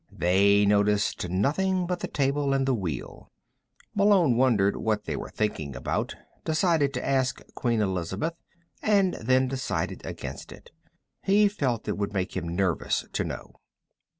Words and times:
They 0.11 0.65
noticed 0.65 1.29
nothing 1.29 1.85
but 1.85 1.99
the 1.99 2.07
table 2.07 2.55
and 2.55 2.65
the 2.67 2.73
wheel. 2.73 3.31
Malone 3.93 4.35
wondered 4.35 4.75
what 4.77 5.03
they 5.05 5.15
were 5.15 5.29
thinking 5.29 5.75
about, 5.75 6.15
decided 6.43 6.91
to 6.95 7.05
ask 7.07 7.39
Queen 7.53 7.81
Elizabeth, 7.81 8.33
and 8.81 9.13
then 9.13 9.47
decided 9.47 10.03
against 10.03 10.51
it. 10.51 10.71
He 11.21 11.47
felt 11.47 11.87
it 11.87 11.99
would 11.99 12.13
make 12.13 12.35
him 12.35 12.49
nervous 12.55 13.05
to 13.13 13.23
know. 13.23 13.53